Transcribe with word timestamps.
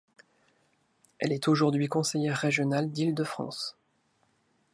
Elle 1.19 1.31
est 1.31 1.47
aujourd'hui 1.47 1.87
Conseillère 1.87 2.37
régionale 2.39 2.89
d'Ile-de-France. 2.91 3.77